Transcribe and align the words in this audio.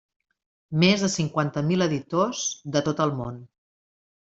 Més 0.83 1.03
de 1.05 1.09
cinquanta 1.15 1.63
mil 1.69 1.87
editors 1.87 2.43
de 2.79 2.85
tot 2.91 3.05
el 3.07 3.17
món. 3.21 3.39